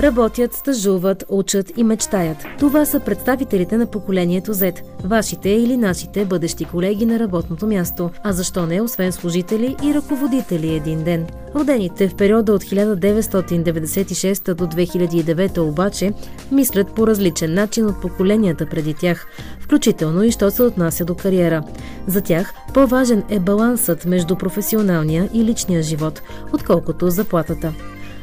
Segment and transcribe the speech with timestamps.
[0.00, 2.36] Работят, стажуват, учат и мечтаят.
[2.58, 4.80] Това са представителите на поколението Z.
[5.04, 8.10] Вашите или нашите бъдещи колеги на работното място.
[8.22, 11.26] А защо не, освен служители и ръководители един ден.
[11.54, 16.12] Родените в периода от 1996 до 2009 обаче
[16.52, 19.26] мислят по различен начин от поколенията преди тях,
[19.60, 21.62] включително и що се отнася до кариера.
[22.06, 27.72] За тях по-важен е балансът между професионалния и личния живот, отколкото заплатата.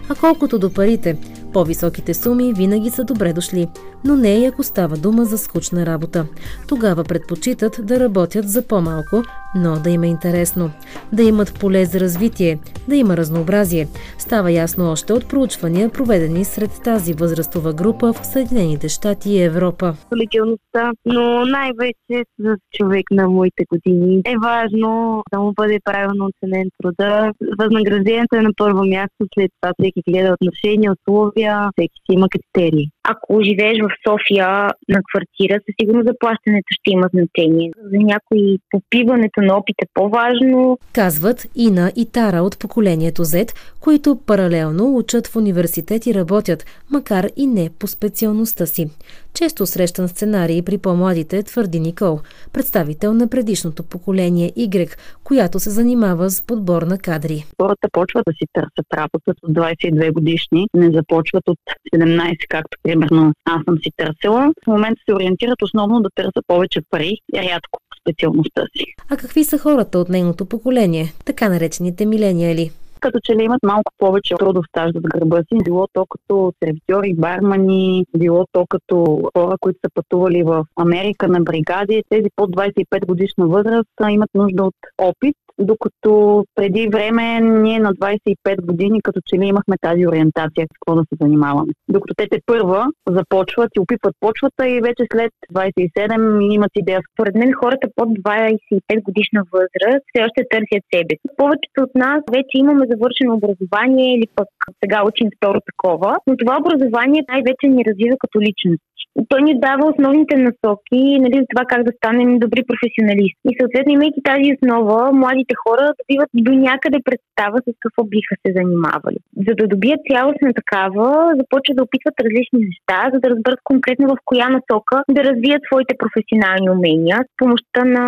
[0.10, 1.18] А колкото до парите,
[1.58, 3.68] по-високите суми винаги са добре дошли,
[4.06, 6.26] но не и ако става дума за скучна работа.
[6.68, 9.24] Тогава предпочитат да работят за по-малко,
[9.56, 10.72] но да им е интересно.
[11.14, 13.88] Да имат поле за развитие, да има разнообразие.
[14.18, 19.94] Става ясно още от проучвания, проведени сред тази възрастова група в Съединените щати и Европа.
[20.18, 26.70] легалността, но най-вече за човек на моите години е важно да му бъде правилно оценен
[26.82, 27.32] труда.
[27.60, 32.90] Възнаграждението е на първо място, след това всеки гледа отношения, условия, всеки си има критерии.
[33.04, 34.48] ако живееш в София
[34.90, 37.72] на квартира, със сигурност заплащането ще има значение.
[37.84, 40.78] За някои попиването на опит е по-важно.
[40.94, 47.28] Казват Ина и Тара от поколението Z, които паралелно учат в университет и работят, макар
[47.36, 48.90] и не по специалността си.
[49.38, 52.20] Често срещан сценарий при по-младите, твърди Никол,
[52.54, 57.46] представител на предишното поколение Y, която се занимава с подбор на кадри.
[57.62, 61.60] Хората почват да си търсят работа от 22 годишни, не започват от
[61.96, 64.54] 17, както примерно аз съм си търсила.
[64.64, 68.86] В момента се ориентират основно да търсят повече пари рядко специалността си.
[69.10, 72.72] А какви са хората от нейното поколение, така наречените милениали?
[73.00, 75.64] Като че ли имат малко повече трудов стаж за гърба си.
[75.64, 81.40] Било то като сервитьори, бармани, било то като хора, които са пътували в Америка на
[81.40, 82.04] бригади.
[82.10, 88.66] Тези под 25 годишна възраст имат нужда от опит, докато преди време ние на 25
[88.66, 91.74] години като че ли имахме тази ориентация какво да се занимаваме.
[91.90, 97.02] Докато те те първа започват и опитват почвата и вече след 27 имат идея.
[97.14, 101.28] Според мен хората под 25 годишна възраст все още търсят себе си.
[101.38, 104.50] Повечето от нас вече имаме завършено образование или пък
[104.84, 108.84] сега учим второ такова, но това образование най-вече ни развива като личност.
[109.30, 113.48] Той ни дава основните насоки нали, за това как да станем добри професионалисти.
[113.52, 118.54] И съответно, имайки тази основа, младите хора добиват до някъде представа с какво биха се
[118.58, 119.20] занимавали.
[119.48, 121.08] За да добият цялостна такава,
[121.40, 125.94] започват да опитват различни неща, за да разберат конкретно в коя насока да развият своите
[126.02, 128.04] професионални умения с помощта на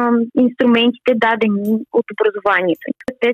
[0.45, 1.69] инструментите дадени
[1.99, 2.85] от образованието.
[3.21, 3.29] Те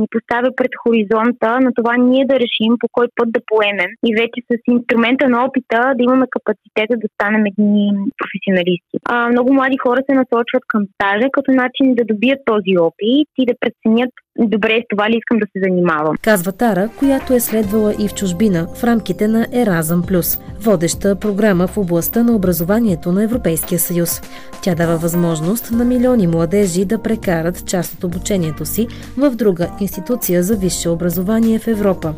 [0.00, 4.10] ни поставя пред хоризонта на това ние да решим по кой път да поемем и
[4.20, 8.96] вече с инструмента на опита да имаме капацитета да станем едни професионалисти.
[9.04, 13.46] А, много млади хора се насочват към стажа като начин да добият този опит и
[13.46, 14.12] да преценят
[14.46, 16.16] добре с това ли искам да се занимавам.
[16.22, 21.66] Казва Тара, която е следвала и в чужбина в рамките на Еразъм Плюс, водеща програма
[21.66, 24.22] в областта на образованието на Европейския съюз.
[24.62, 30.42] Тя дава възможност на милиони младежи да прекарат част от обучението си в друга институция
[30.42, 32.14] за висше образование в Европа.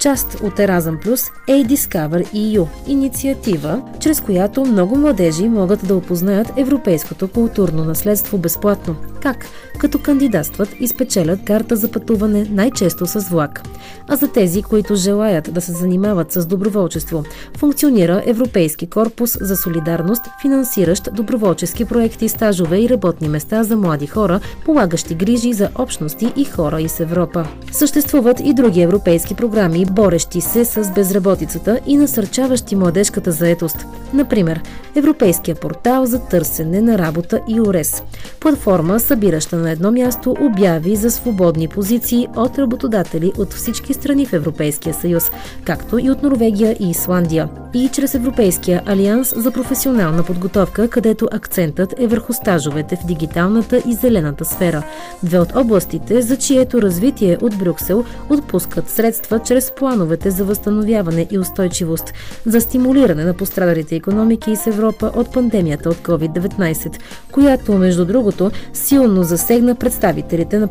[0.00, 5.96] Част от Erasmus Plus е и Discover EU– инициатива, чрез която много младежи могат да
[5.96, 8.96] опознаят европейското културно наследство безплатно.
[9.22, 9.46] Как?
[9.78, 13.62] Като кандидатстват и спечелят карта за пътуване най-често с влак.
[14.08, 17.24] А за тези, които желаят да се занимават с доброволчество,
[17.56, 24.40] функционира Европейски корпус за солидарност, финансиращ доброволчески проекти, стажове и работни места за млади хора,
[24.64, 27.46] полагащи грижи за общности и хора из Европа.
[27.72, 33.86] Съществуват и други европейски програми, борещи се с безработицата и насърчаващи младежката заетост.
[34.14, 34.60] Например,
[34.94, 38.02] Европейския портал за търсене на работа и ОРЕС.
[38.40, 41.10] Платформа, събираща на едно място обяви за
[41.40, 45.30] свободни позиции от работодатели от всички страни в Европейския съюз,
[45.64, 47.48] както и от Норвегия и Исландия.
[47.74, 53.92] И чрез Европейския алианс за професионална подготовка, където акцентът е върху стажовете в дигиталната и
[53.92, 54.82] зелената сфера.
[55.22, 61.38] Две от областите, за чието развитие от Брюксел отпускат средства чрез плановете за възстановяване и
[61.38, 62.12] устойчивост,
[62.46, 66.96] за стимулиране на пострадалите економики с Европа от пандемията от COVID-19,
[67.32, 70.68] която, между другото, силно засегна представителите на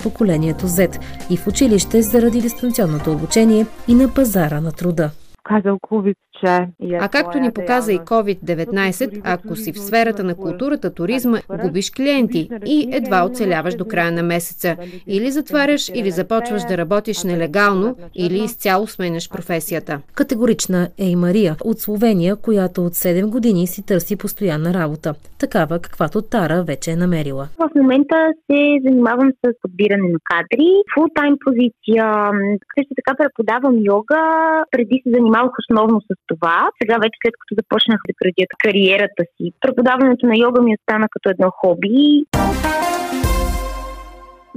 [0.49, 0.99] поколението Z
[1.29, 5.11] и в училище заради дистанционното обучение и на пазара на труда.
[5.43, 11.37] казал COVID, А както ни показа и COVID-19, ако си в сферата на културата, туризма,
[11.61, 14.75] губиш клиенти и едва оцеляваш до края на месеца.
[15.07, 20.01] Или затваряш, или започваш да работиш нелегално, или изцяло сменяш професията.
[20.15, 25.13] Категорична е и Мария от Словения, която от 7 години си търси постоянна работа.
[25.39, 27.47] Такава, каквато Тара вече е намерила.
[27.57, 28.15] В момента
[28.51, 32.05] се занимавам с подбиране на кадри, фултайм позиция,
[32.77, 34.21] също така преподавам йога.
[34.71, 36.69] Преди се занимавах основно с това.
[36.81, 41.29] Сега вече след като започнах да градя кариерата си, преподаването на йога ми остана като
[41.29, 42.25] едно хоби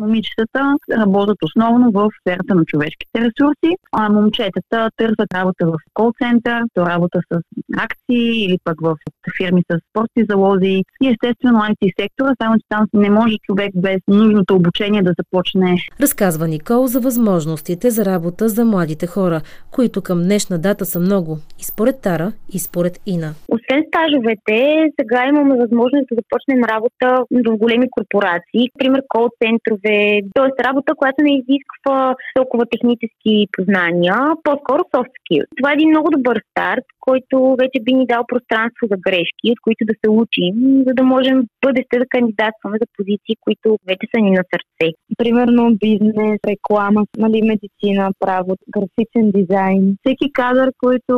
[0.02, 7.18] момичетата работят основно в сферата на човешките ресурси, а момчетата търсят работа в кол-център, работа
[7.32, 7.40] с
[7.78, 8.96] акции или пък в
[9.36, 13.98] фирми с спортни залози и естествено IT сектора, само че там не може човек без
[14.08, 15.76] нужното обучение да започне.
[16.00, 19.40] Разказва Никол за възможностите за работа за младите хора,
[19.70, 23.30] които към днешна дата са много и според Тара, и според Ина.
[23.48, 24.58] Освен стажовете,
[25.00, 27.06] сега имаме възможност да започнем работа
[27.46, 30.64] в големи корпорации, например кол-центрове, е т.е.
[30.64, 35.48] работа, която не изисква толкова технически познания, по-скоро soft skills.
[35.56, 39.60] Това е един много добър старт, който вече би ни дал пространство за грешки, от
[39.64, 40.54] които да се учим,
[40.86, 44.86] за да можем в бъдеще да кандидатстваме за позиции, които вече са ни на сърце.
[45.18, 49.96] Примерно бизнес, реклама, нали, медицина, право, графичен дизайн.
[50.02, 51.14] Всеки кадър, който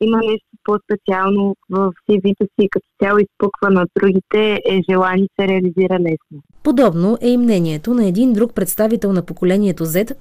[0.00, 5.98] има нещо по-специално в CV-то си, като цяло изпуква на другите, е желание се реализира
[5.98, 6.42] лесно.
[6.62, 10.14] Подобно е и мнението на един друг представител на поколението Z.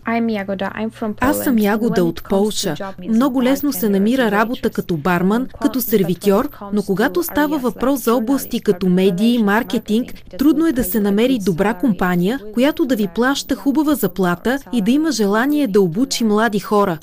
[1.22, 2.76] Аз съм Ягода от Полша.
[3.10, 8.62] Много лесно се намира работа като барман, като сервитьор, но когато става въпрос за области
[8.62, 13.96] като медии, маркетинг, трудно е да се намери добра компания, която да ви плаща хубава
[13.96, 16.98] заплата и да има желание да обучи млади хора.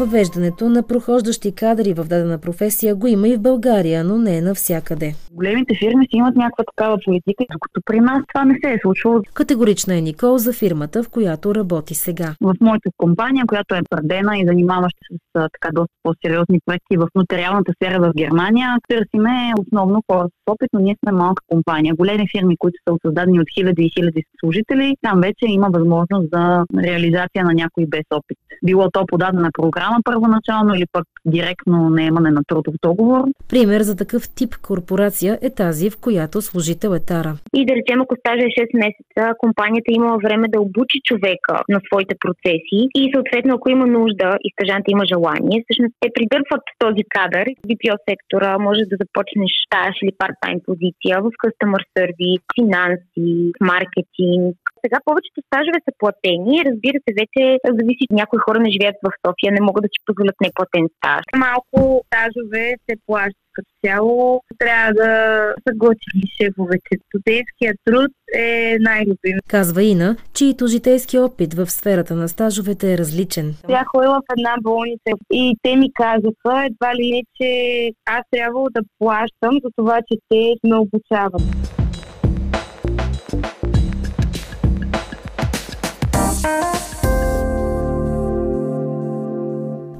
[0.00, 4.40] Въвеждането на прохождащи кадри в дадена професия го има и в България, но не е
[4.40, 5.14] навсякъде.
[5.32, 9.22] Големите фирми си имат някаква такава политика, докато при нас това не се е случвало.
[9.34, 12.34] Категорична е Никол за фирмата, в която работи сега.
[12.40, 17.72] В моята компания, която е предена и занимаваща с така доста по-сериозни проекти в нотариалната
[17.72, 21.94] сфера в Германия, търсиме основно хора с опит, но ние сме малка компания.
[21.94, 26.64] Големи фирми, които са създадени от хиляди и хиляди служители, там вече има възможност за
[26.82, 28.38] реализация на някой без опит.
[28.64, 33.24] Било то подадена програма първоначално или пък директно наемане на трудов договор.
[33.48, 37.32] Пример за такъв тип корпорация е тази, в която служител е Тара.
[37.54, 41.78] И да речем, ако стажа е 6 месеца, компанията има време да обучи човека на
[41.86, 47.02] своите процеси и съответно, ако има нужда и стажанта има желание, всъщност те придърпват този
[47.14, 47.46] кадър.
[47.60, 53.30] В BPO сектора може да започнеш стаж или парт-тайм позиция в customer service, финанси,
[53.72, 56.64] маркетинг, сега повечето стажове са платени.
[56.68, 57.42] Разбира се, вече
[57.78, 58.04] зависи.
[58.20, 61.22] Някои хора не живеят в София, не могат да си позволят неплатен стаж.
[61.46, 61.78] Малко
[62.08, 64.42] стажове се плащат като цяло.
[64.58, 66.98] Трябва да съгласим шефовете.
[67.08, 69.38] Студентският труд е най-любим.
[69.48, 73.54] Казва Ина, чието житейски опит в сферата на стажовете е различен.
[73.68, 77.50] Тя ходила в една болница и те ми казаха едва ли не, че
[78.06, 81.42] аз трябвало да плащам за това, че те ме обучават.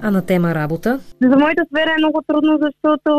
[0.02, 1.00] А на тема работа?
[1.22, 3.10] За моята сфера е много трудно, защото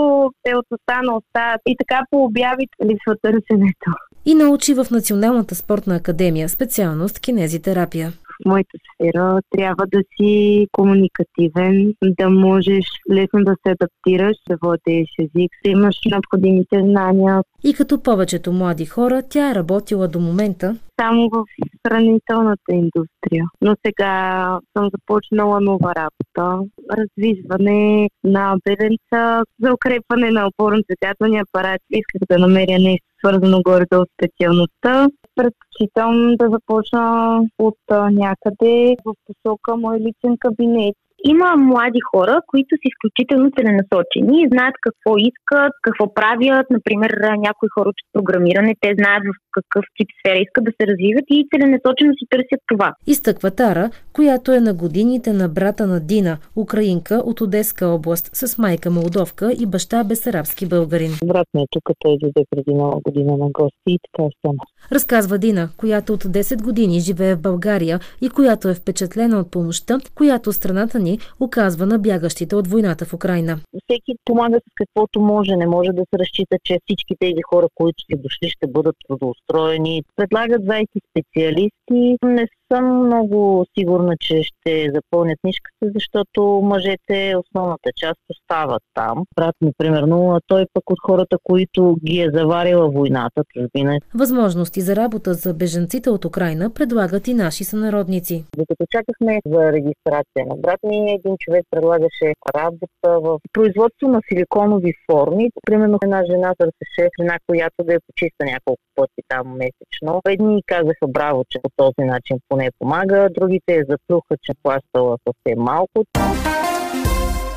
[0.46, 3.92] е от уста на уста и така по обяви липсва търсенето.
[4.26, 8.12] И научи в Националната спортна академия специалност кинезитерапия
[8.46, 15.52] моята сфера трябва да си комуникативен, да можеш лесно да се адаптираш, да водиш език,
[15.66, 17.42] да имаш необходимите знания.
[17.64, 21.46] И като повечето млади хора, тя е работила до момента само в
[21.88, 23.46] хранителната индустрия.
[23.62, 26.66] Но сега съм започнала нова работа.
[26.92, 31.82] Развизване на бебенца за укрепване на опорно-двигателния апарат.
[31.90, 35.08] Исках да намеря нещо свързано горе с специалността.
[35.36, 37.80] Предпочитам да започна от
[38.12, 44.76] някъде в посока мой личен кабинет има млади хора, които са изключително целенасочени и знаят
[44.82, 46.66] какво искат, какво правят.
[46.70, 47.12] Например,
[47.48, 51.48] някои хора от програмиране, те знаят в какъв тип сфера искат да се развиват и
[51.52, 52.94] целенасочено си търсят това.
[53.08, 58.58] Изтъква Тара, която е на годините на брата на Дина, украинка от Одеска област, с
[58.58, 61.12] майка молдовка и баща бесарабски българин.
[61.26, 64.64] Брат ми е тук, той дойде преди нова година на гости и така стана.
[64.92, 69.98] Разказва Дина, която от 10 години живее в България и която е впечатлена от помощта,
[70.16, 73.58] която страната ни подпомагане оказва на бягащите от войната в Украина.
[73.84, 75.56] Всеки помага с каквото може.
[75.56, 80.04] Не може да се разчита, че всички тези хора, които си дошли, ще бъдат трудоустроени.
[80.16, 82.18] Предлагат зайки специалисти.
[82.24, 89.24] Не съм много сигурна, че ще запълнят нишката, защото мъжете основната част остават там.
[89.36, 94.00] Брат ми, примерно, той пък от хората, които ги е заварила войната, чужбина.
[94.16, 98.46] Възможности за работа за беженците от Украина предлагат и наши сънародници.
[98.58, 104.94] Докато чакахме за регистрация на брат ми, един човек предлагаше работа в производство на силиконови
[105.12, 105.50] форми.
[105.66, 110.22] Примерно една жена търсеше една, която да я почиста няколко пъти там месечно.
[110.28, 115.64] Едни казаха браво, че по този начин поне помага, другите я заплюха, че плащала съвсем
[115.64, 116.06] малко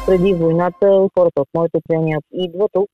[0.07, 0.87] преди войната
[1.19, 2.89] хората от моето поколение идват тук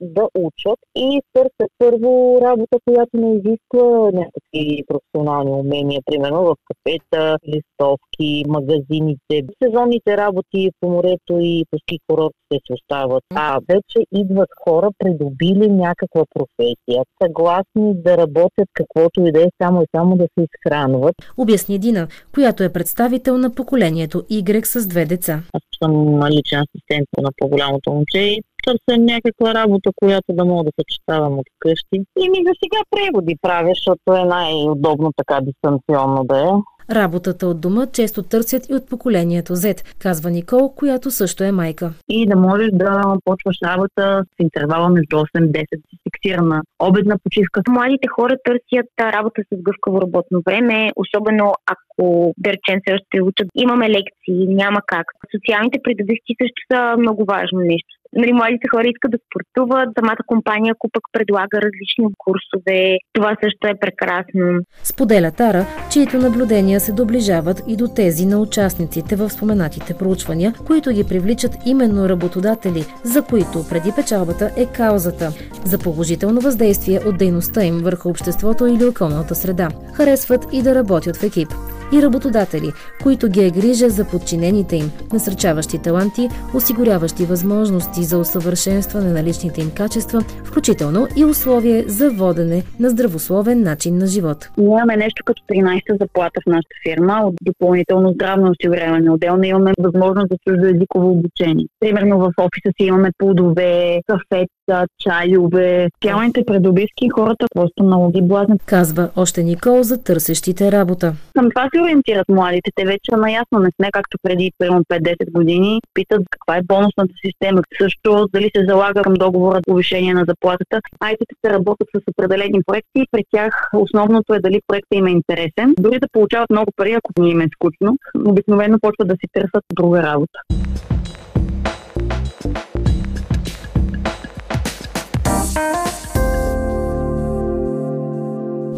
[0.00, 7.38] да учат и търсят първо работа, която не изисква някакви професионални умения, примерно в кафета,
[7.48, 9.42] листовки, магазините.
[9.62, 13.24] Сезонните работи по морето и по ски курортите се остават.
[13.34, 19.82] А вече идват хора, придобили някаква професия, съгласни да работят каквото и да е, само
[19.82, 21.14] и само да се изхранват.
[21.38, 25.42] Обясни Дина, която е представител на поколението Y с две деца.
[25.52, 30.70] Аз съм личен асистент на по-голямото момче и търся някаква работа, която да мога да
[30.80, 31.96] съчетавам от къщи.
[32.22, 36.52] И ми за сега преводи правя, защото е най-удобно така дистанционно да е.
[36.90, 41.92] Работата от дома често търсят и от поколението Z, казва Никол, която също е майка.
[42.08, 47.62] И да можеш да почваш работа с интервала между 8-10 си фиксирана обедна почивка.
[47.68, 53.48] Младите хора търсят работа с гъвкаво работно време, особено ако, да речем, се ще учат.
[53.54, 55.06] Имаме лекции, няма как.
[55.36, 60.72] Социалните придобивки също са много важно нещо нали, младите хора искат да спортуват, самата компания,
[60.72, 64.60] ако предлага различни курсове, това също е прекрасно.
[64.82, 70.90] Споделя Тара, чието наблюдения се доближават и до тези на участниците в споменатите проучвания, които
[70.90, 75.28] ги привличат именно работодатели, за които преди печалбата е каузата
[75.64, 79.68] за положително въздействие от дейността им върху обществото или околната среда.
[79.94, 81.48] Харесват и да работят в екип
[81.94, 82.72] и работодатели,
[83.02, 89.60] които ги е грижа за подчинените им, насърчаващи таланти, осигуряващи възможности за усъвършенстване на личните
[89.60, 94.48] им качества, включително и условие за водене на здравословен начин на живот.
[94.58, 99.10] Ние имаме нещо като 13-та заплата в нашата фирма от допълнително здравно осигуряване.
[99.10, 101.66] Отделно имаме възможност за чуждоязиково обучение.
[101.80, 105.88] Примерно в офиса си имаме плодове, кафета, чайове.
[106.00, 108.62] Тялните предобивки хората просто много ги блазнят.
[108.66, 111.14] Казва още Никол за търсещите работа.
[111.34, 112.70] Това се ориентират младите.
[112.74, 113.58] Те вече са наясно.
[113.58, 115.80] Не сме както преди, примерно 5-10 години.
[115.94, 117.62] Питат каква е бонусната система.
[117.80, 120.80] Също дали се залага към договора повишение на заплатата.
[121.00, 125.74] Айтите работят с определени проекти и при тях основното е дали проектът им е интересен.
[125.78, 129.64] Дори да получават много пари, ако ни им е скучно, обикновено почват да си търсят
[129.74, 130.40] друга работа.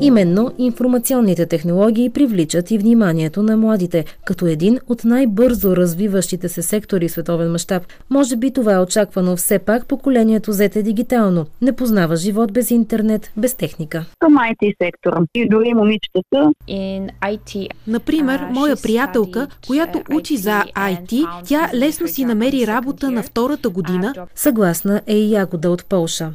[0.00, 7.09] Именно информационните технологии привличат и вниманието на младите, като един от най-бързо развиващите се сектори
[7.09, 7.83] в световен мащаб.
[8.11, 11.47] Може би това е очаквано, все пак поколението Z е дигитално.
[11.62, 14.05] Не познава живот без интернет, без техника.
[14.19, 16.53] Към IT сектора и дори момичетата.
[17.87, 24.15] Например, моя приятелка, която учи за IT, тя лесно си намери работа на втората година.
[24.35, 26.31] Съгласна е и Ягода от Полша.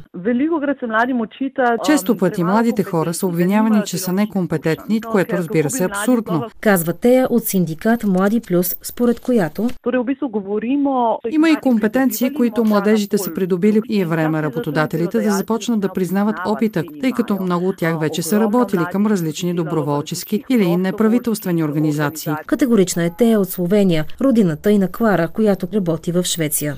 [1.84, 6.44] Често пъти младите хора са обвинявани обвинявани, че са некомпетентни, което разбира се е абсурдно.
[6.60, 9.68] Казва Тея от синдикат Млади Плюс, според която
[11.30, 16.36] има и компетенции, които младежите са придобили и е време работодателите да започнат да признават
[16.46, 22.32] опита, тъй като много от тях вече са работили към различни доброволчески или неправителствени организации.
[22.46, 26.76] Категорична е Тея от Словения, родината и на Клара, която работи в Швеция.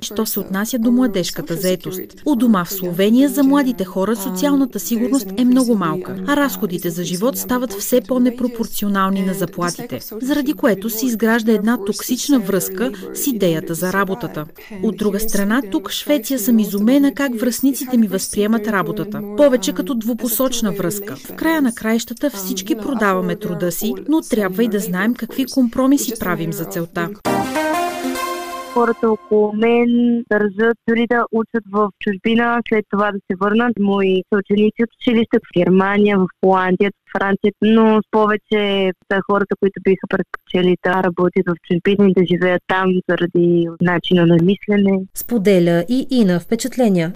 [0.00, 2.00] Що се отнася до младежката заетост?
[2.26, 6.90] У дома в Словения за младите хора социалната си сигурност е много малка, а разходите
[6.90, 13.26] за живот стават все по-непропорционални на заплатите, заради което се изгражда една токсична връзка с
[13.26, 14.46] идеята за работата.
[14.82, 19.22] От друга страна, тук в Швеция съм изумена как връзниците ми възприемат работата.
[19.36, 21.16] Повече като двупосочна връзка.
[21.16, 26.12] В края на краищата всички продаваме труда си, но трябва и да знаем какви компромиси
[26.20, 27.08] правим за целта
[28.72, 29.88] хората около мен
[30.30, 33.72] държат дори да учат в чужбина, след това да се върнат.
[33.80, 40.06] Мои съученици от училище в Германия, в Холандия, Франция, но повече са хората, които биха
[40.08, 45.04] предпочели да работят в чужбина и да живеят там заради начина на мислене.
[45.14, 47.12] Споделя и Ина впечатления.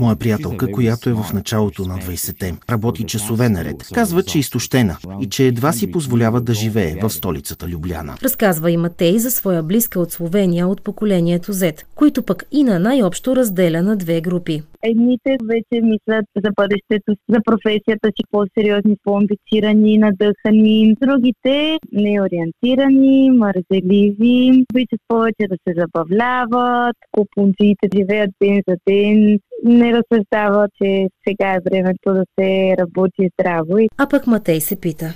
[0.00, 3.76] Моя приятелка, която е в началото на 20-те, работи часове наред.
[3.94, 8.14] Казва, че е изтощена и че едва си позволява да живее в столицата Любляна.
[8.22, 13.36] Разказва и Матей за своя близка от Словения от поколението Z, които пък Ина най-общо
[13.36, 14.62] разделя на две групи.
[14.86, 20.94] Едните вече мислят за бъдещето, за професията си по-сериозни, по-амбицирани, надъхани.
[21.00, 30.68] Другите неориентирани, мързеливи, обичат повече да се забавляват, купунците живеят ден за ден, не разсъждава,
[30.82, 33.78] че сега е времето да се работи здраво.
[33.98, 35.14] А пък Матей се пита.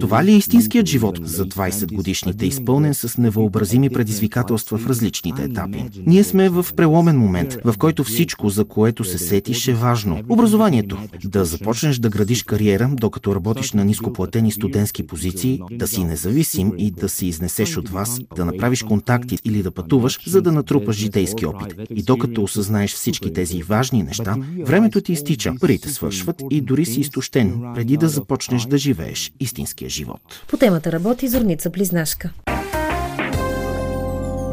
[0.00, 5.84] Това ли е истинският живот за 20 годишните, изпълнен с невъобразими предизвикателства в различните етапи?
[6.06, 10.20] Ние сме в преломен момент, в който всичко, за което се сетиш, е важно.
[10.28, 10.98] Образованието.
[11.24, 16.90] Да започнеш да градиш кариера, докато работиш на нископлатени студентски позиции, да си независим и
[16.90, 21.46] да се изнесеш от вас, да направиш контакти или да пътуваш, за да натрупаш житейски
[21.46, 21.74] опит.
[21.90, 27.00] И докато осъзнаеш всички тези важни неща, времето ти изтича, парите свършват и дори си
[27.00, 30.20] изтощен, преди да започнеш да живееш истинския живот.
[30.48, 32.30] По темата работи Зорница Близнашка.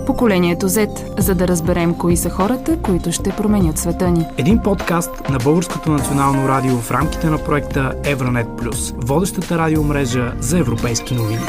[0.05, 4.25] Поколението Z, за да разберем кои са хората, които ще променят света ни.
[4.37, 10.59] Един подкаст на Българското национално радио в рамките на проекта Евронет Плюс, водещата радиомрежа за
[10.59, 11.39] европейски новини.